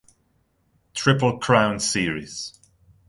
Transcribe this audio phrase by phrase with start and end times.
[0.95, 2.59] Triple Crown series.